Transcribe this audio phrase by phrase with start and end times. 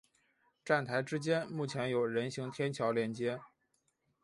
[0.65, 3.39] 站台之间目前有人行天桥连接。